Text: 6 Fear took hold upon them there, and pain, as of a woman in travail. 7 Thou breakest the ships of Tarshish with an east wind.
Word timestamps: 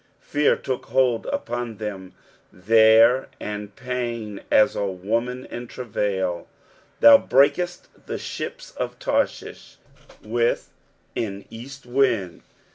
6 0.21 0.31
Fear 0.31 0.55
took 0.55 0.85
hold 0.87 1.27
upon 1.27 1.77
them 1.77 2.13
there, 2.51 3.29
and 3.39 3.75
pain, 3.75 4.41
as 4.49 4.75
of 4.75 4.81
a 4.81 4.91
woman 4.93 5.45
in 5.45 5.67
travail. 5.67 6.47
7 6.95 6.95
Thou 7.01 7.17
breakest 7.19 7.87
the 8.07 8.17
ships 8.17 8.71
of 8.77 8.97
Tarshish 8.97 9.77
with 10.23 10.71
an 11.15 11.45
east 11.51 11.85
wind. 11.85 12.41